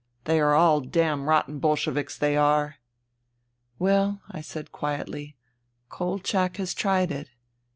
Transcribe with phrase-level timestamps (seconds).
[0.23, 2.77] They are all damrotten Bol sheviks, they are."
[3.77, 5.35] "Well," I said quietly,"
[5.91, 7.29] Kolchak has tried it.